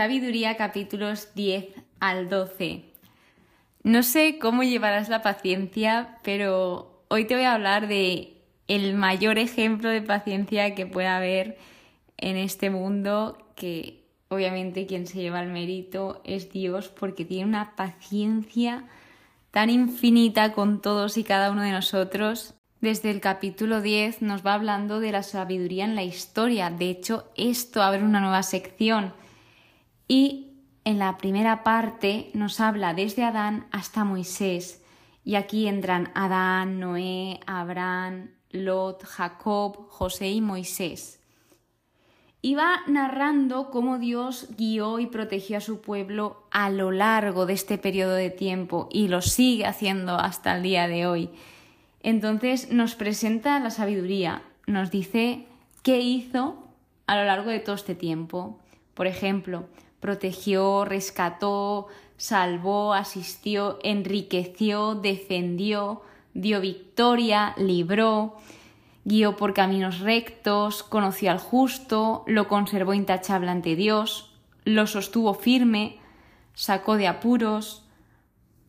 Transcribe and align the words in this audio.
Sabiduría 0.00 0.56
capítulos 0.56 1.34
10 1.34 1.74
al 2.00 2.30
12. 2.30 2.84
No 3.82 4.02
sé 4.02 4.38
cómo 4.40 4.62
llevarás 4.62 5.10
la 5.10 5.20
paciencia, 5.20 6.16
pero 6.22 7.04
hoy 7.08 7.26
te 7.26 7.34
voy 7.34 7.44
a 7.44 7.52
hablar 7.52 7.86
de 7.86 8.32
el 8.66 8.94
mayor 8.94 9.38
ejemplo 9.38 9.90
de 9.90 10.00
paciencia 10.00 10.74
que 10.74 10.86
pueda 10.86 11.18
haber 11.18 11.58
en 12.16 12.38
este 12.38 12.70
mundo, 12.70 13.46
que 13.56 14.06
obviamente 14.28 14.86
quien 14.86 15.06
se 15.06 15.20
lleva 15.20 15.42
el 15.42 15.50
mérito 15.50 16.22
es 16.24 16.50
Dios, 16.50 16.88
porque 16.88 17.26
tiene 17.26 17.44
una 17.44 17.76
paciencia 17.76 18.88
tan 19.50 19.68
infinita 19.68 20.54
con 20.54 20.80
todos 20.80 21.18
y 21.18 21.24
cada 21.24 21.50
uno 21.50 21.60
de 21.60 21.72
nosotros. 21.72 22.54
Desde 22.80 23.10
el 23.10 23.20
capítulo 23.20 23.82
10 23.82 24.22
nos 24.22 24.46
va 24.46 24.54
hablando 24.54 24.98
de 24.98 25.12
la 25.12 25.22
sabiduría 25.22 25.84
en 25.84 25.94
la 25.94 26.04
historia. 26.04 26.70
De 26.70 26.88
hecho, 26.88 27.30
esto 27.36 27.82
abre 27.82 28.02
una 28.02 28.20
nueva 28.20 28.42
sección 28.42 29.12
y 30.10 30.56
en 30.84 30.98
la 30.98 31.18
primera 31.18 31.62
parte 31.62 32.32
nos 32.34 32.58
habla 32.58 32.94
desde 32.94 33.22
Adán 33.22 33.68
hasta 33.70 34.02
Moisés. 34.02 34.82
Y 35.22 35.36
aquí 35.36 35.68
entran 35.68 36.10
Adán, 36.16 36.80
Noé, 36.80 37.38
Abraham, 37.46 38.30
Lot, 38.50 39.04
Jacob, 39.04 39.86
José 39.88 40.30
y 40.30 40.40
Moisés. 40.40 41.20
Y 42.42 42.56
va 42.56 42.80
narrando 42.88 43.70
cómo 43.70 44.00
Dios 44.00 44.48
guió 44.58 44.98
y 44.98 45.06
protegió 45.06 45.58
a 45.58 45.60
su 45.60 45.80
pueblo 45.80 46.42
a 46.50 46.70
lo 46.70 46.90
largo 46.90 47.46
de 47.46 47.52
este 47.52 47.78
periodo 47.78 48.14
de 48.14 48.30
tiempo 48.30 48.88
y 48.90 49.06
lo 49.06 49.22
sigue 49.22 49.64
haciendo 49.64 50.16
hasta 50.16 50.56
el 50.56 50.64
día 50.64 50.88
de 50.88 51.06
hoy. 51.06 51.30
Entonces 52.02 52.72
nos 52.72 52.96
presenta 52.96 53.60
la 53.60 53.70
sabiduría, 53.70 54.42
nos 54.66 54.90
dice 54.90 55.46
qué 55.84 56.00
hizo 56.00 56.64
a 57.06 57.14
lo 57.14 57.24
largo 57.26 57.50
de 57.50 57.60
todo 57.60 57.76
este 57.76 57.94
tiempo. 57.94 58.58
Por 58.94 59.06
ejemplo, 59.06 59.68
protegió, 60.00 60.84
rescató, 60.84 61.88
salvó, 62.16 62.94
asistió, 62.94 63.78
enriqueció, 63.82 64.94
defendió, 64.94 66.02
dio 66.34 66.60
victoria, 66.60 67.54
libró, 67.56 68.36
guió 69.04 69.36
por 69.36 69.54
caminos 69.54 70.00
rectos, 70.00 70.82
conoció 70.82 71.30
al 71.30 71.38
justo, 71.38 72.24
lo 72.26 72.48
conservó 72.48 72.94
intachable 72.94 73.50
ante 73.50 73.76
Dios, 73.76 74.34
lo 74.64 74.86
sostuvo 74.86 75.34
firme, 75.34 75.98
sacó 76.54 76.96
de 76.96 77.08
apuros, 77.08 77.84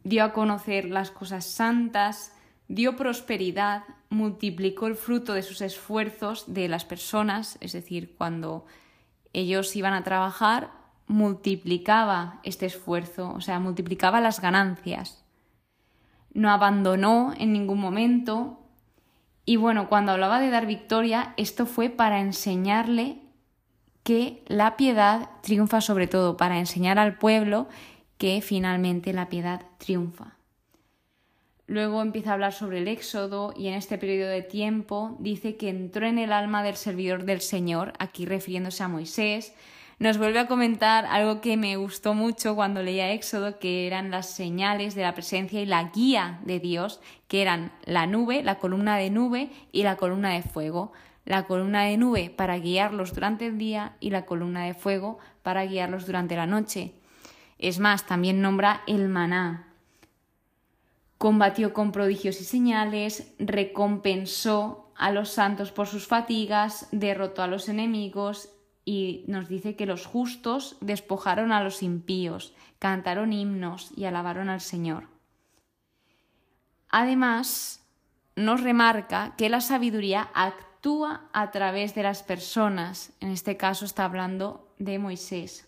dio 0.03 0.23
a 0.23 0.33
conocer 0.33 0.85
las 0.85 1.11
cosas 1.11 1.45
santas, 1.45 2.33
dio 2.67 2.95
prosperidad, 2.95 3.83
multiplicó 4.09 4.87
el 4.87 4.95
fruto 4.95 5.33
de 5.33 5.43
sus 5.43 5.61
esfuerzos 5.61 6.53
de 6.53 6.67
las 6.67 6.85
personas, 6.85 7.57
es 7.59 7.73
decir, 7.73 8.15
cuando 8.17 8.65
ellos 9.33 9.75
iban 9.75 9.93
a 9.93 10.03
trabajar, 10.03 10.71
multiplicaba 11.11 12.39
este 12.43 12.65
esfuerzo, 12.65 13.33
o 13.33 13.41
sea, 13.41 13.59
multiplicaba 13.59 14.21
las 14.21 14.39
ganancias. 14.39 15.23
No 16.33 16.49
abandonó 16.49 17.33
en 17.37 17.51
ningún 17.51 17.79
momento. 17.79 18.59
Y 19.45 19.57
bueno, 19.57 19.89
cuando 19.89 20.13
hablaba 20.13 20.39
de 20.39 20.49
dar 20.49 20.65
victoria, 20.65 21.33
esto 21.35 21.65
fue 21.65 21.89
para 21.89 22.21
enseñarle 22.21 23.19
que 24.03 24.43
la 24.47 24.77
piedad 24.77 25.29
triunfa 25.41 25.81
sobre 25.81 26.07
todo, 26.07 26.37
para 26.37 26.57
enseñar 26.57 26.97
al 26.97 27.17
pueblo 27.17 27.67
que 28.17 28.41
finalmente 28.41 29.11
la 29.11 29.27
piedad 29.27 29.65
triunfa. 29.79 30.37
Luego 31.67 32.01
empieza 32.01 32.31
a 32.31 32.33
hablar 32.33 32.53
sobre 32.53 32.79
el 32.79 32.87
Éxodo 32.87 33.53
y 33.55 33.67
en 33.67 33.73
este 33.73 33.97
periodo 33.97 34.29
de 34.29 34.41
tiempo 34.41 35.17
dice 35.19 35.57
que 35.57 35.69
entró 35.69 36.07
en 36.07 36.19
el 36.19 36.31
alma 36.31 36.63
del 36.63 36.75
servidor 36.75 37.25
del 37.25 37.41
Señor, 37.41 37.93
aquí 37.99 38.25
refiriéndose 38.25 38.83
a 38.83 38.87
Moisés, 38.87 39.53
nos 40.01 40.17
vuelve 40.17 40.39
a 40.39 40.47
comentar 40.47 41.05
algo 41.05 41.41
que 41.41 41.57
me 41.57 41.75
gustó 41.75 42.15
mucho 42.15 42.55
cuando 42.55 42.81
leía 42.81 43.11
Éxodo, 43.11 43.59
que 43.59 43.85
eran 43.85 44.09
las 44.09 44.27
señales 44.31 44.95
de 44.95 45.03
la 45.03 45.13
presencia 45.13 45.61
y 45.61 45.67
la 45.67 45.91
guía 45.93 46.39
de 46.43 46.59
Dios, 46.59 47.01
que 47.27 47.43
eran 47.43 47.71
la 47.85 48.07
nube, 48.07 48.41
la 48.41 48.57
columna 48.57 48.97
de 48.97 49.11
nube 49.11 49.51
y 49.71 49.83
la 49.83 49.97
columna 49.97 50.31
de 50.31 50.41
fuego. 50.41 50.91
La 51.23 51.45
columna 51.45 51.83
de 51.83 51.97
nube 51.97 52.33
para 52.35 52.57
guiarlos 52.57 53.13
durante 53.13 53.45
el 53.45 53.59
día 53.59 53.95
y 53.99 54.09
la 54.09 54.25
columna 54.25 54.65
de 54.65 54.73
fuego 54.73 55.19
para 55.43 55.67
guiarlos 55.67 56.07
durante 56.07 56.35
la 56.35 56.47
noche. 56.47 56.93
Es 57.59 57.77
más, 57.77 58.07
también 58.07 58.41
nombra 58.41 58.81
el 58.87 59.07
maná. 59.07 59.67
Combatió 61.19 61.73
con 61.73 61.91
prodigios 61.91 62.41
y 62.41 62.43
señales, 62.43 63.35
recompensó 63.37 64.91
a 64.95 65.11
los 65.11 65.29
santos 65.29 65.71
por 65.71 65.85
sus 65.85 66.07
fatigas, 66.07 66.87
derrotó 66.91 67.43
a 67.43 67.47
los 67.47 67.69
enemigos 67.69 68.49
y 68.85 69.23
nos 69.27 69.47
dice 69.47 69.75
que 69.75 69.85
los 69.85 70.05
justos 70.05 70.77
despojaron 70.81 71.51
a 71.51 71.63
los 71.63 71.83
impíos, 71.83 72.53
cantaron 72.79 73.33
himnos 73.33 73.91
y 73.95 74.05
alabaron 74.05 74.49
al 74.49 74.61
Señor. 74.61 75.07
Además, 76.89 77.85
nos 78.35 78.61
remarca 78.61 79.35
que 79.37 79.49
la 79.49 79.61
sabiduría 79.61 80.29
actúa 80.33 81.29
a 81.31 81.51
través 81.51 81.95
de 81.95 82.03
las 82.03 82.23
personas, 82.23 83.13
en 83.19 83.29
este 83.29 83.55
caso 83.55 83.85
está 83.85 84.05
hablando 84.05 84.73
de 84.79 84.99
Moisés. 84.99 85.67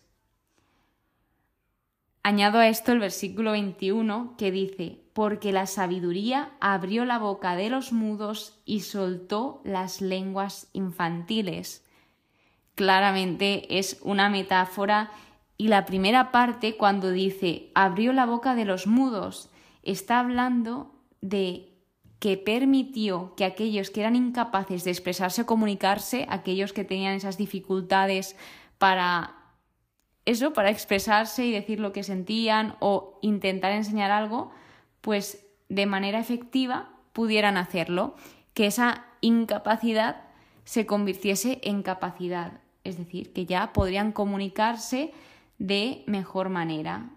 Añado 2.23 2.59
a 2.59 2.67
esto 2.67 2.93
el 2.93 2.99
versículo 2.99 3.51
21 3.51 4.35
que 4.37 4.49
dice, 4.49 5.03
porque 5.13 5.51
la 5.51 5.67
sabiduría 5.67 6.53
abrió 6.61 7.05
la 7.05 7.19
boca 7.19 7.55
de 7.55 7.69
los 7.69 7.91
mudos 7.91 8.61
y 8.65 8.79
soltó 8.79 9.61
las 9.65 10.01
lenguas 10.01 10.69
infantiles 10.73 11.85
claramente 12.75 13.77
es 13.77 13.99
una 14.01 14.29
metáfora. 14.29 15.11
Y 15.57 15.67
la 15.67 15.85
primera 15.85 16.31
parte 16.31 16.77
cuando 16.77 17.11
dice 17.11 17.71
abrió 17.75 18.13
la 18.13 18.25
boca 18.25 18.55
de 18.55 18.65
los 18.65 18.87
mudos 18.87 19.49
está 19.83 20.19
hablando 20.19 20.95
de 21.21 21.69
que 22.19 22.37
permitió 22.37 23.35
que 23.35 23.43
aquellos 23.43 23.89
que 23.89 23.99
eran 23.99 24.15
incapaces 24.15 24.85
de 24.85 24.91
expresarse 24.91 25.41
o 25.41 25.45
comunicarse, 25.45 26.25
aquellos 26.29 26.71
que 26.71 26.85
tenían 26.85 27.15
esas 27.15 27.37
dificultades 27.37 28.37
para 28.77 29.35
eso, 30.25 30.53
para 30.53 30.69
expresarse 30.69 31.45
y 31.45 31.51
decir 31.51 31.81
lo 31.81 31.91
que 31.91 32.03
sentían 32.03 32.77
o 32.79 33.19
intentar 33.21 33.73
enseñar 33.73 34.09
algo, 34.11 34.51
pues 35.01 35.45
de 35.67 35.85
manera 35.85 36.19
efectiva 36.19 36.93
pudieran 37.11 37.57
hacerlo, 37.57 38.15
que 38.53 38.67
esa 38.67 39.05
incapacidad 39.19 40.21
se 40.63 40.85
convirtiese 40.85 41.59
en 41.63 41.83
capacidad 41.83 42.62
es 42.83 42.97
decir, 42.97 43.33
que 43.33 43.45
ya 43.45 43.73
podrían 43.73 44.11
comunicarse 44.11 45.13
de 45.57 46.03
mejor 46.07 46.49
manera. 46.49 47.09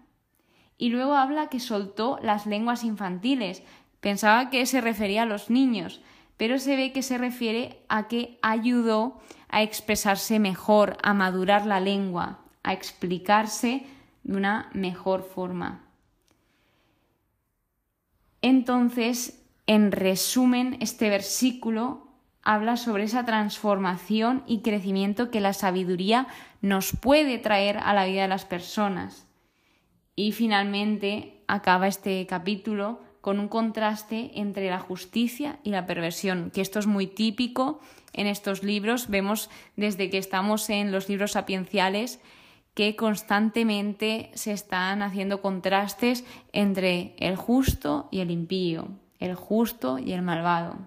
Y 0.77 0.89
luego 0.89 1.15
habla 1.15 1.49
que 1.49 1.59
soltó 1.59 2.19
las 2.21 2.45
lenguas 2.45 2.83
infantiles. 2.83 3.63
Pensaba 3.99 4.49
que 4.49 4.65
se 4.65 4.81
refería 4.81 5.23
a 5.23 5.25
los 5.25 5.49
niños, 5.49 6.01
pero 6.37 6.59
se 6.59 6.75
ve 6.75 6.93
que 6.93 7.01
se 7.01 7.17
refiere 7.17 7.79
a 7.89 8.07
que 8.07 8.37
ayudó 8.41 9.19
a 9.49 9.63
expresarse 9.63 10.39
mejor, 10.39 10.97
a 11.01 11.13
madurar 11.13 11.65
la 11.65 11.79
lengua, 11.79 12.39
a 12.63 12.73
explicarse 12.73 13.85
de 14.23 14.37
una 14.37 14.69
mejor 14.73 15.23
forma. 15.23 15.83
Entonces, 18.41 19.43
en 19.65 19.91
resumen, 19.91 20.77
este 20.79 21.09
versículo 21.09 22.06
habla 22.47 22.77
sobre 22.77 23.03
esa 23.03 23.25
transformación 23.25 24.41
y 24.47 24.59
crecimiento 24.59 25.29
que 25.31 25.41
la 25.41 25.51
sabiduría 25.51 26.27
nos 26.61 26.93
puede 26.95 27.39
traer 27.39 27.77
a 27.77 27.93
la 27.93 28.05
vida 28.05 28.21
de 28.21 28.29
las 28.29 28.45
personas. 28.45 29.27
Y 30.15 30.31
finalmente 30.31 31.43
acaba 31.47 31.89
este 31.89 32.25
capítulo 32.25 33.01
con 33.19 33.41
un 33.41 33.49
contraste 33.49 34.31
entre 34.35 34.69
la 34.69 34.79
justicia 34.79 35.59
y 35.65 35.71
la 35.71 35.85
perversión, 35.85 36.49
que 36.49 36.61
esto 36.61 36.79
es 36.79 36.87
muy 36.87 37.05
típico 37.05 37.81
en 38.13 38.27
estos 38.27 38.63
libros. 38.63 39.09
Vemos 39.09 39.49
desde 39.75 40.09
que 40.09 40.17
estamos 40.17 40.69
en 40.69 40.93
los 40.93 41.09
libros 41.09 41.33
sapienciales 41.33 42.21
que 42.73 42.95
constantemente 42.95 44.31
se 44.35 44.53
están 44.53 45.01
haciendo 45.01 45.41
contrastes 45.41 46.23
entre 46.53 47.13
el 47.17 47.35
justo 47.35 48.07
y 48.09 48.21
el 48.21 48.31
impío, 48.31 48.87
el 49.19 49.35
justo 49.35 49.99
y 49.99 50.13
el 50.13 50.21
malvado. 50.21 50.77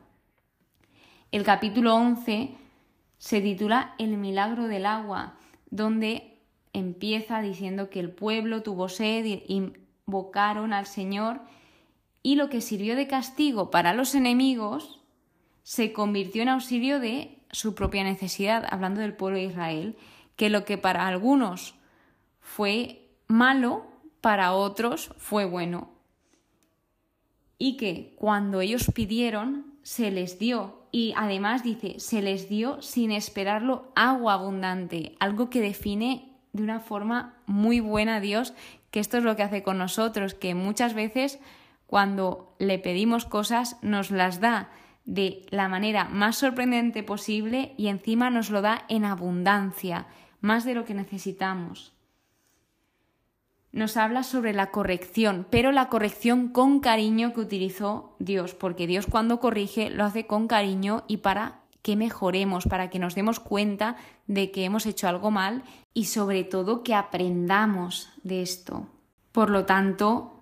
El 1.32 1.44
capítulo 1.44 1.94
11 1.94 2.56
se 3.18 3.40
titula 3.40 3.94
El 3.98 4.16
milagro 4.16 4.66
del 4.66 4.84
agua, 4.84 5.34
donde 5.70 6.40
empieza 6.72 7.40
diciendo 7.40 7.88
que 7.88 8.00
el 8.00 8.10
pueblo 8.10 8.64
tuvo 8.64 8.88
sed 8.88 9.42
invocaron 9.46 10.72
al 10.72 10.86
Señor 10.86 11.40
y 12.24 12.34
lo 12.34 12.48
que 12.48 12.60
sirvió 12.60 12.96
de 12.96 13.06
castigo 13.06 13.70
para 13.70 13.94
los 13.94 14.16
enemigos 14.16 14.98
se 15.62 15.92
convirtió 15.92 16.42
en 16.42 16.48
auxilio 16.48 16.98
de 16.98 17.38
su 17.52 17.76
propia 17.76 18.02
necesidad, 18.02 18.66
hablando 18.68 19.00
del 19.00 19.14
pueblo 19.14 19.38
de 19.38 19.44
Israel, 19.44 19.96
que 20.34 20.50
lo 20.50 20.64
que 20.64 20.78
para 20.78 21.06
algunos 21.06 21.76
fue 22.40 23.08
malo, 23.28 23.86
para 24.20 24.52
otros 24.52 25.12
fue 25.16 25.44
bueno. 25.44 25.90
Y 27.56 27.76
que 27.76 28.14
cuando 28.16 28.60
ellos 28.60 28.90
pidieron, 28.92 29.78
se 29.82 30.10
les 30.10 30.40
dio 30.40 30.79
y 30.92 31.14
además 31.16 31.62
dice, 31.62 32.00
se 32.00 32.22
les 32.22 32.48
dio 32.48 32.82
sin 32.82 33.12
esperarlo 33.12 33.92
agua 33.94 34.34
abundante, 34.34 35.14
algo 35.20 35.50
que 35.50 35.60
define 35.60 36.32
de 36.52 36.62
una 36.62 36.80
forma 36.80 37.34
muy 37.46 37.80
buena 37.80 38.16
a 38.16 38.20
Dios, 38.20 38.54
que 38.90 39.00
esto 39.00 39.18
es 39.18 39.24
lo 39.24 39.36
que 39.36 39.42
hace 39.42 39.62
con 39.62 39.78
nosotros, 39.78 40.34
que 40.34 40.54
muchas 40.54 40.94
veces 40.94 41.38
cuando 41.86 42.54
le 42.58 42.78
pedimos 42.78 43.24
cosas 43.24 43.76
nos 43.82 44.10
las 44.10 44.40
da 44.40 44.70
de 45.04 45.46
la 45.50 45.68
manera 45.68 46.04
más 46.04 46.36
sorprendente 46.36 47.02
posible 47.02 47.74
y 47.76 47.88
encima 47.88 48.30
nos 48.30 48.50
lo 48.50 48.62
da 48.62 48.84
en 48.88 49.04
abundancia, 49.04 50.06
más 50.40 50.64
de 50.64 50.74
lo 50.74 50.84
que 50.84 50.94
necesitamos. 50.94 51.92
Nos 53.72 53.96
habla 53.96 54.24
sobre 54.24 54.52
la 54.52 54.70
corrección, 54.70 55.46
pero 55.48 55.70
la 55.70 55.88
corrección 55.88 56.48
con 56.48 56.80
cariño 56.80 57.32
que 57.32 57.40
utilizó 57.40 58.16
Dios, 58.18 58.54
porque 58.54 58.88
Dios 58.88 59.06
cuando 59.06 59.38
corrige 59.38 59.90
lo 59.90 60.04
hace 60.04 60.26
con 60.26 60.48
cariño 60.48 61.04
y 61.06 61.18
para 61.18 61.60
que 61.82 61.96
mejoremos, 61.96 62.66
para 62.66 62.90
que 62.90 62.98
nos 62.98 63.14
demos 63.14 63.38
cuenta 63.38 63.96
de 64.26 64.50
que 64.50 64.64
hemos 64.64 64.86
hecho 64.86 65.08
algo 65.08 65.30
mal 65.30 65.62
y 65.94 66.06
sobre 66.06 66.44
todo 66.44 66.82
que 66.82 66.94
aprendamos 66.94 68.10
de 68.22 68.42
esto. 68.42 68.86
Por 69.32 69.50
lo 69.50 69.64
tanto, 69.66 70.34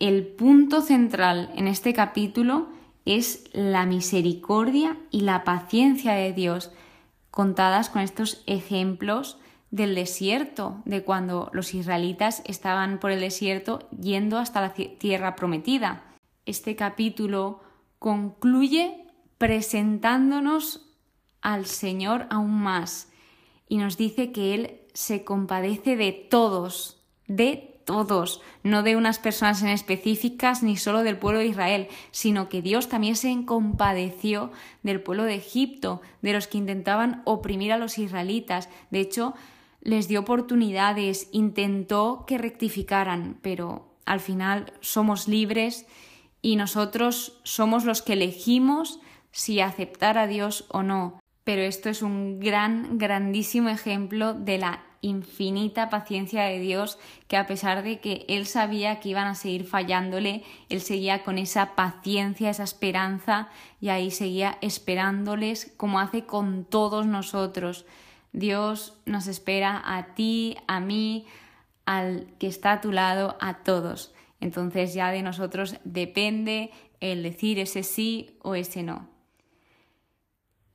el 0.00 0.26
punto 0.26 0.82
central 0.82 1.50
en 1.54 1.68
este 1.68 1.94
capítulo 1.94 2.68
es 3.04 3.44
la 3.52 3.86
misericordia 3.86 4.96
y 5.12 5.20
la 5.20 5.44
paciencia 5.44 6.12
de 6.12 6.32
Dios, 6.32 6.72
contadas 7.30 7.88
con 7.88 8.02
estos 8.02 8.42
ejemplos 8.46 9.38
del 9.70 9.94
desierto, 9.94 10.82
de 10.84 11.02
cuando 11.02 11.50
los 11.52 11.74
israelitas 11.74 12.42
estaban 12.46 12.98
por 12.98 13.10
el 13.10 13.20
desierto 13.20 13.88
yendo 13.90 14.38
hasta 14.38 14.60
la 14.60 14.72
tierra 14.72 15.36
prometida. 15.36 16.04
Este 16.44 16.76
capítulo 16.76 17.60
concluye 17.98 19.04
presentándonos 19.38 20.86
al 21.42 21.66
Señor 21.66 22.26
aún 22.30 22.62
más 22.62 23.10
y 23.68 23.78
nos 23.78 23.96
dice 23.96 24.32
que 24.32 24.54
Él 24.54 24.80
se 24.94 25.24
compadece 25.24 25.96
de 25.96 26.12
todos, 26.12 27.02
de 27.26 27.76
todos, 27.84 28.42
no 28.62 28.82
de 28.82 28.96
unas 28.96 29.18
personas 29.18 29.62
en 29.62 29.68
específicas 29.68 30.62
ni 30.62 30.76
solo 30.76 31.02
del 31.02 31.18
pueblo 31.18 31.38
de 31.38 31.46
Israel, 31.46 31.88
sino 32.10 32.48
que 32.48 32.62
Dios 32.62 32.88
también 32.88 33.16
se 33.16 33.44
compadeció 33.44 34.50
del 34.82 35.00
pueblo 35.00 35.24
de 35.24 35.36
Egipto, 35.36 36.02
de 36.20 36.32
los 36.32 36.48
que 36.48 36.58
intentaban 36.58 37.22
oprimir 37.24 37.72
a 37.72 37.78
los 37.78 37.98
israelitas. 37.98 38.68
De 38.90 39.00
hecho, 39.00 39.34
les 39.86 40.08
dio 40.08 40.18
oportunidades, 40.18 41.28
intentó 41.30 42.24
que 42.26 42.38
rectificaran, 42.38 43.38
pero 43.40 43.94
al 44.04 44.18
final 44.18 44.72
somos 44.80 45.28
libres 45.28 45.86
y 46.42 46.56
nosotros 46.56 47.38
somos 47.44 47.84
los 47.84 48.02
que 48.02 48.14
elegimos 48.14 48.98
si 49.30 49.60
aceptar 49.60 50.18
a 50.18 50.26
Dios 50.26 50.64
o 50.70 50.82
no. 50.82 51.20
Pero 51.44 51.62
esto 51.62 51.88
es 51.88 52.02
un 52.02 52.40
gran, 52.40 52.98
grandísimo 52.98 53.68
ejemplo 53.68 54.34
de 54.34 54.58
la 54.58 54.82
infinita 55.02 55.88
paciencia 55.88 56.42
de 56.42 56.58
Dios, 56.58 56.98
que 57.28 57.36
a 57.36 57.46
pesar 57.46 57.84
de 57.84 58.00
que 58.00 58.24
Él 58.28 58.46
sabía 58.46 58.98
que 58.98 59.10
iban 59.10 59.28
a 59.28 59.36
seguir 59.36 59.66
fallándole, 59.66 60.42
Él 60.68 60.80
seguía 60.80 61.22
con 61.22 61.38
esa 61.38 61.76
paciencia, 61.76 62.50
esa 62.50 62.64
esperanza, 62.64 63.50
y 63.80 63.90
ahí 63.90 64.10
seguía 64.10 64.58
esperándoles 64.62 65.72
como 65.76 66.00
hace 66.00 66.24
con 66.24 66.64
todos 66.64 67.06
nosotros. 67.06 67.86
Dios 68.36 68.96
nos 69.04 69.26
espera 69.26 69.82
a 69.84 70.14
ti, 70.14 70.56
a 70.68 70.78
mí, 70.78 71.26
al 71.86 72.28
que 72.38 72.46
está 72.46 72.72
a 72.72 72.80
tu 72.80 72.92
lado, 72.92 73.36
a 73.40 73.64
todos. 73.64 74.14
Entonces 74.38 74.94
ya 74.94 75.10
de 75.10 75.22
nosotros 75.22 75.76
depende 75.82 76.70
el 77.00 77.24
decir 77.24 77.58
ese 77.58 77.82
sí 77.82 78.38
o 78.42 78.54
ese 78.54 78.84
no 78.84 79.16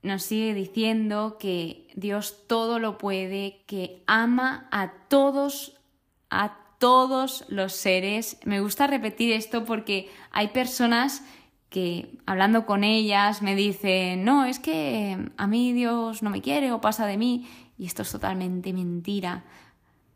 nos 0.04 0.24
sigue 0.24 0.54
diciendo 0.54 1.38
que 1.40 1.88
Dios 1.96 2.48
todo 2.48 2.80
lo 2.80 2.98
puede, 2.98 3.64
que 3.68 4.04
ama 4.08 4.68
a 4.72 4.94
todos, 5.08 5.80
a 6.30 6.58
todos 6.80 7.46
los 7.50 7.74
seres. 7.74 8.38
Me 8.44 8.62
gusta 8.62 8.88
repetir 8.88 9.32
esto 9.32 9.64
porque 9.64 10.10
hay 10.32 10.50
personas 10.50 11.24
que 11.72 12.18
hablando 12.26 12.66
con 12.66 12.84
ellas 12.84 13.42
me 13.42 13.56
dicen, 13.56 14.26
no, 14.26 14.44
es 14.44 14.60
que 14.60 15.18
a 15.38 15.48
mí 15.48 15.72
Dios 15.72 16.22
no 16.22 16.30
me 16.30 16.42
quiere 16.42 16.74
o 16.74 16.82
pasa 16.82 17.08
de 17.08 17.18
mí. 17.18 17.48
Y 17.78 17.86
esto 17.86 18.02
es 18.02 18.12
totalmente 18.12 18.74
mentira, 18.74 19.46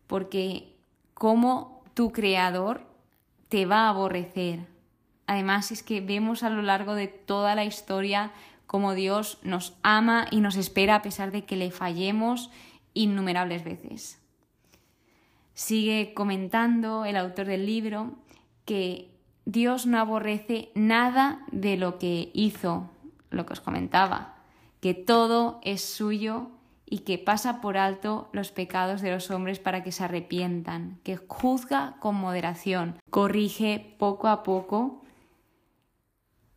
porque 0.05 0.75
como 1.13 1.81
tu 1.93 2.11
creador 2.11 2.85
te 3.47 3.65
va 3.65 3.85
a 3.85 3.89
aborrecer. 3.89 4.67
Además 5.27 5.71
es 5.71 5.81
que 5.81 6.01
vemos 6.01 6.43
a 6.43 6.49
lo 6.49 6.61
largo 6.61 6.93
de 6.93 7.07
toda 7.07 7.55
la 7.55 7.63
historia 7.63 8.33
como 8.67 8.93
Dios 8.93 9.39
nos 9.41 9.77
ama 9.81 10.27
y 10.31 10.41
nos 10.41 10.57
espera 10.57 10.95
a 10.95 11.01
pesar 11.01 11.31
de 11.31 11.45
que 11.45 11.55
le 11.55 11.71
fallemos 11.71 12.51
innumerables 12.93 13.63
veces. 13.63 14.21
Sigue 15.53 16.13
comentando 16.13 17.05
el 17.05 17.15
autor 17.15 17.45
del 17.45 17.65
libro 17.65 18.11
que 18.65 19.14
Dios 19.45 19.85
no 19.85 19.99
aborrece 19.99 20.69
nada 20.75 21.45
de 21.51 21.77
lo 21.77 21.97
que 21.97 22.31
hizo, 22.33 22.89
lo 23.29 23.45
que 23.45 23.53
os 23.53 23.61
comentaba, 23.61 24.35
que 24.81 24.93
todo 24.93 25.59
es 25.63 25.81
suyo 25.81 26.49
y 26.85 26.99
que 26.99 27.17
pasa 27.17 27.61
por 27.61 27.77
alto 27.77 28.29
los 28.31 28.51
pecados 28.51 29.01
de 29.01 29.11
los 29.11 29.31
hombres 29.31 29.59
para 29.59 29.83
que 29.83 29.91
se 29.91 30.03
arrepientan, 30.03 30.99
que 31.03 31.17
juzga 31.17 31.95
con 31.99 32.15
moderación, 32.15 32.99
corrige 33.09 33.95
poco 33.97 34.27
a 34.27 34.43
poco 34.43 35.01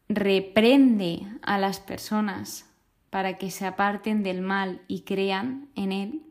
reprende 0.08 1.26
a 1.43 1.58
las 1.58 1.81
personas 1.81 2.67
para 3.11 3.38
que 3.38 3.50
se 3.50 3.67
aparten 3.67 4.23
del 4.23 4.40
mal 4.40 4.82
y 4.88 5.02
crean 5.02 5.69
en 5.75 5.93
él, 5.93 6.23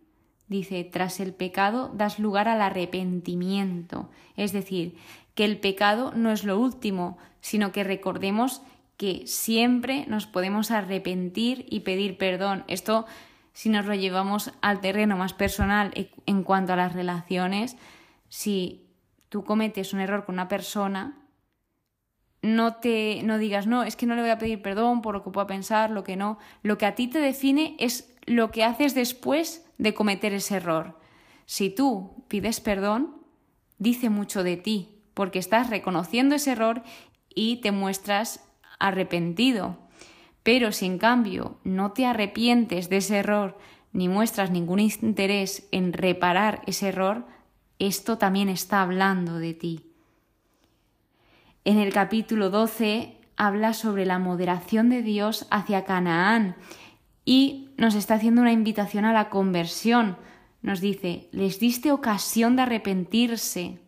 dice, 0.47 0.83
tras 0.83 1.19
el 1.19 1.33
pecado 1.33 1.91
das 1.93 2.19
lugar 2.19 2.47
al 2.47 2.61
arrepentimiento. 2.61 4.09
Es 4.35 4.51
decir, 4.51 4.97
que 5.35 5.45
el 5.45 5.59
pecado 5.59 6.11
no 6.15 6.31
es 6.31 6.43
lo 6.43 6.59
último, 6.59 7.17
sino 7.41 7.71
que 7.71 7.83
recordemos 7.83 8.61
que 8.97 9.27
siempre 9.27 10.05
nos 10.07 10.25
podemos 10.25 10.71
arrepentir 10.71 11.65
y 11.69 11.81
pedir 11.81 12.17
perdón. 12.17 12.63
Esto, 12.67 13.05
si 13.53 13.69
nos 13.69 13.85
lo 13.85 13.93
llevamos 13.93 14.51
al 14.61 14.81
terreno 14.81 15.17
más 15.17 15.33
personal 15.33 15.93
en 16.25 16.43
cuanto 16.43 16.73
a 16.73 16.77
las 16.77 16.93
relaciones, 16.93 17.77
si 18.29 18.87
tú 19.29 19.43
cometes 19.43 19.93
un 19.93 19.99
error 19.99 20.25
con 20.25 20.35
una 20.35 20.47
persona, 20.47 21.19
no 22.41 22.75
te 22.75 23.21
no 23.23 23.37
digas, 23.37 23.67
no, 23.67 23.83
es 23.83 23.95
que 23.95 24.05
no 24.05 24.15
le 24.15 24.21
voy 24.21 24.29
a 24.29 24.37
pedir 24.37 24.61
perdón 24.61 25.01
por 25.01 25.13
lo 25.13 25.23
que 25.23 25.31
pueda 25.31 25.47
pensar, 25.47 25.91
lo 25.91 26.03
que 26.03 26.15
no. 26.15 26.39
Lo 26.63 26.77
que 26.77 26.85
a 26.85 26.95
ti 26.95 27.07
te 27.07 27.19
define 27.19 27.75
es 27.79 28.16
lo 28.27 28.51
que 28.51 28.63
haces 28.63 28.93
después 28.93 29.65
de 29.79 29.95
cometer 29.95 30.33
ese 30.33 30.57
error. 30.57 30.99
Si 31.47 31.71
tú 31.71 32.23
pides 32.27 32.59
perdón, 32.59 33.15
dice 33.79 34.09
mucho 34.09 34.43
de 34.43 34.57
ti, 34.57 34.99
porque 35.13 35.39
estás 35.39 35.69
reconociendo 35.71 36.35
ese 36.35 36.51
error 36.51 36.83
y 37.33 37.57
te 37.61 37.71
muestras 37.71 38.43
arrepentido. 38.79 39.77
Pero 40.43 40.71
si 40.71 40.85
en 40.85 40.99
cambio 40.99 41.57
no 41.63 41.93
te 41.93 42.05
arrepientes 42.05 42.89
de 42.89 42.97
ese 42.97 43.17
error 43.17 43.57
ni 43.93 44.09
muestras 44.09 44.51
ningún 44.51 44.79
interés 44.79 45.67
en 45.71 45.93
reparar 45.93 46.61
ese 46.67 46.89
error, 46.89 47.25
esto 47.79 48.17
también 48.17 48.49
está 48.49 48.81
hablando 48.81 49.39
de 49.39 49.53
ti. 49.53 49.91
En 51.63 51.79
el 51.79 51.93
capítulo 51.93 52.49
12 52.49 53.17
habla 53.37 53.73
sobre 53.73 54.05
la 54.05 54.19
moderación 54.19 54.89
de 54.89 55.01
Dios 55.01 55.47
hacia 55.49 55.85
Canaán 55.85 56.55
y 57.27 57.71
nos 57.75 57.93
está 57.93 58.13
haciendo 58.13 58.41
una 58.41 58.53
invitación 58.53 59.03
a 59.03 59.11
la 59.11 59.29
conversión. 59.29 60.15
Nos 60.61 60.79
dice, 60.79 61.27
les 61.33 61.59
diste 61.59 61.91
ocasión 61.91 62.55
de 62.55 62.61
arrepentirse 62.61 63.79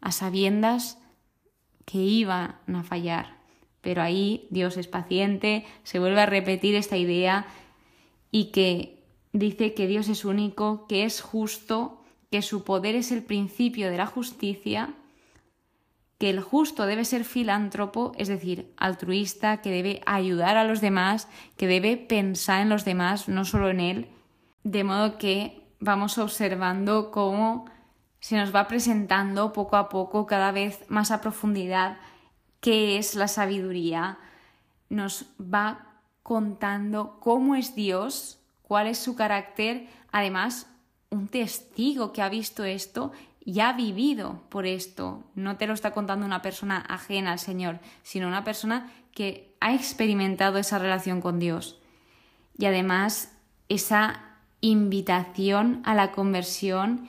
a 0.00 0.12
sabiendas 0.12 0.98
que 1.84 1.98
iban 1.98 2.56
a 2.74 2.82
fallar. 2.84 3.36
Pero 3.82 4.00
ahí 4.00 4.48
Dios 4.48 4.78
es 4.78 4.88
paciente, 4.88 5.66
se 5.82 5.98
vuelve 5.98 6.22
a 6.22 6.26
repetir 6.26 6.74
esta 6.74 6.96
idea 6.96 7.46
y 8.30 8.46
que 8.46 9.04
dice 9.34 9.74
que 9.74 9.86
Dios 9.86 10.08
es 10.08 10.24
único, 10.24 10.86
que 10.86 11.04
es 11.04 11.20
justo, 11.20 12.02
que 12.30 12.40
su 12.40 12.64
poder 12.64 12.94
es 12.94 13.12
el 13.12 13.22
principio 13.22 13.90
de 13.90 13.98
la 13.98 14.06
justicia 14.06 14.94
que 16.18 16.30
el 16.30 16.40
justo 16.40 16.86
debe 16.86 17.04
ser 17.04 17.24
filántropo, 17.24 18.12
es 18.16 18.28
decir, 18.28 18.72
altruista, 18.76 19.60
que 19.60 19.70
debe 19.70 20.00
ayudar 20.06 20.56
a 20.56 20.64
los 20.64 20.80
demás, 20.80 21.28
que 21.56 21.66
debe 21.66 21.96
pensar 21.96 22.62
en 22.62 22.70
los 22.70 22.84
demás, 22.84 23.28
no 23.28 23.44
solo 23.44 23.68
en 23.68 23.80
él, 23.80 24.08
de 24.64 24.82
modo 24.82 25.18
que 25.18 25.62
vamos 25.78 26.16
observando 26.18 27.10
cómo 27.10 27.66
se 28.20 28.36
nos 28.36 28.54
va 28.54 28.66
presentando 28.66 29.52
poco 29.52 29.76
a 29.76 29.88
poco, 29.88 30.26
cada 30.26 30.52
vez 30.52 30.84
más 30.88 31.10
a 31.10 31.20
profundidad, 31.20 31.98
qué 32.60 32.96
es 32.98 33.14
la 33.14 33.28
sabiduría, 33.28 34.18
nos 34.88 35.26
va 35.40 36.00
contando 36.22 37.18
cómo 37.20 37.54
es 37.54 37.74
Dios, 37.74 38.40
cuál 38.62 38.86
es 38.86 38.98
su 38.98 39.14
carácter, 39.14 39.86
además 40.10 40.66
un 41.10 41.28
testigo 41.28 42.12
que 42.12 42.22
ha 42.22 42.28
visto 42.28 42.64
esto 42.64 43.12
ya 43.52 43.70
ha 43.70 43.72
vivido 43.72 44.42
por 44.50 44.66
esto. 44.66 45.24
No 45.34 45.56
te 45.56 45.66
lo 45.66 45.72
está 45.72 45.92
contando 45.92 46.26
una 46.26 46.42
persona 46.42 46.84
ajena 46.88 47.32
al 47.32 47.38
Señor, 47.38 47.78
sino 48.02 48.26
una 48.26 48.44
persona 48.44 48.92
que 49.12 49.54
ha 49.60 49.72
experimentado 49.72 50.58
esa 50.58 50.78
relación 50.78 51.20
con 51.20 51.38
Dios. 51.38 51.80
Y 52.58 52.66
además 52.66 53.32
esa 53.68 54.20
invitación 54.60 55.80
a 55.84 55.94
la 55.94 56.10
conversión 56.10 57.08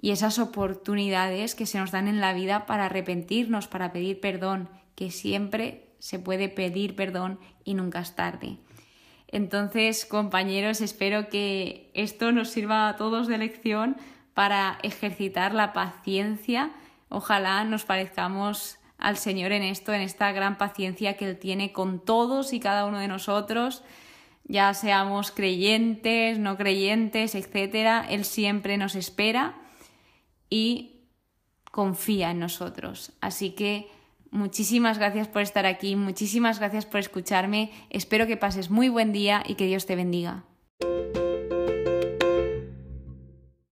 y 0.00 0.10
esas 0.10 0.38
oportunidades 0.38 1.54
que 1.54 1.66
se 1.66 1.78
nos 1.78 1.90
dan 1.90 2.06
en 2.06 2.20
la 2.20 2.34
vida 2.34 2.66
para 2.66 2.84
arrepentirnos, 2.84 3.66
para 3.66 3.90
pedir 3.90 4.20
perdón, 4.20 4.68
que 4.94 5.10
siempre 5.10 5.88
se 5.98 6.18
puede 6.18 6.48
pedir 6.48 6.96
perdón 6.96 7.40
y 7.64 7.74
nunca 7.74 8.00
es 8.00 8.14
tarde. 8.14 8.58
Entonces, 9.26 10.06
compañeros, 10.06 10.80
espero 10.80 11.28
que 11.28 11.90
esto 11.94 12.30
nos 12.30 12.50
sirva 12.50 12.88
a 12.88 12.96
todos 12.96 13.26
de 13.26 13.38
lección 13.38 13.96
para 14.38 14.78
ejercitar 14.84 15.52
la 15.52 15.72
paciencia. 15.72 16.70
Ojalá 17.08 17.64
nos 17.64 17.84
parezcamos 17.84 18.78
al 18.96 19.16
Señor 19.16 19.50
en 19.50 19.64
esto, 19.64 19.92
en 19.92 20.00
esta 20.00 20.30
gran 20.30 20.58
paciencia 20.58 21.16
que 21.16 21.28
Él 21.28 21.38
tiene 21.40 21.72
con 21.72 21.98
todos 21.98 22.52
y 22.52 22.60
cada 22.60 22.84
uno 22.84 23.00
de 23.00 23.08
nosotros, 23.08 23.82
ya 24.44 24.74
seamos 24.74 25.32
creyentes, 25.32 26.38
no 26.38 26.56
creyentes, 26.56 27.34
etc. 27.34 28.06
Él 28.10 28.24
siempre 28.24 28.76
nos 28.76 28.94
espera 28.94 29.56
y 30.48 31.00
confía 31.72 32.30
en 32.30 32.38
nosotros. 32.38 33.10
Así 33.20 33.50
que 33.56 33.90
muchísimas 34.30 34.98
gracias 34.98 35.26
por 35.26 35.42
estar 35.42 35.66
aquí, 35.66 35.96
muchísimas 35.96 36.60
gracias 36.60 36.86
por 36.86 37.00
escucharme, 37.00 37.72
espero 37.90 38.28
que 38.28 38.36
pases 38.36 38.70
muy 38.70 38.88
buen 38.88 39.10
día 39.10 39.42
y 39.44 39.56
que 39.56 39.66
Dios 39.66 39.84
te 39.84 39.96
bendiga. 39.96 40.44